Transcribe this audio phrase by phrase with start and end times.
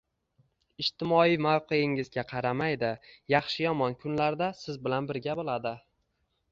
[0.83, 2.91] ijtimoiy mavqeingizga qaramaydi,
[3.35, 5.79] yaxshi-yomon kunlarda siz bilan birga bo‘ladi